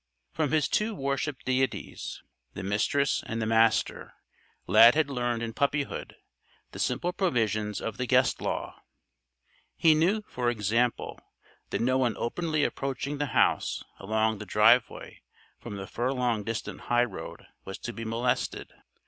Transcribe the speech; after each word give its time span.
From 0.33 0.49
his 0.51 0.67
two 0.67 0.95
worshipped 0.95 1.45
deities 1.45 2.23
the 2.55 2.63
Mistress 2.63 3.23
and 3.27 3.39
the 3.39 3.45
Master 3.45 4.15
Lad 4.65 4.95
had 4.95 5.11
learned 5.11 5.43
in 5.43 5.53
puppyhood 5.53 6.15
the 6.71 6.79
simple 6.79 7.13
provisions 7.13 7.79
of 7.79 7.97
the 7.97 8.07
Guest 8.07 8.41
Law. 8.41 8.81
He 9.75 9.93
knew, 9.93 10.23
for 10.27 10.49
example, 10.49 11.19
that 11.69 11.81
no 11.81 11.99
one 11.99 12.17
openly 12.17 12.63
approaching 12.63 13.19
the 13.19 13.27
house 13.37 13.83
along 13.99 14.39
the 14.39 14.45
driveway 14.47 15.21
from 15.59 15.75
the 15.75 15.85
furlong 15.85 16.43
distant 16.43 16.81
highroad 16.89 17.45
was 17.63 17.77
to 17.77 17.93
be 17.93 18.03
molested. 18.03 18.73